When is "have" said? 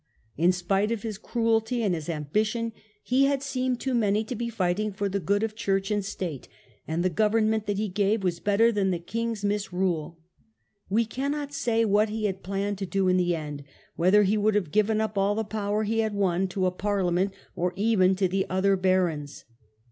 14.55-14.71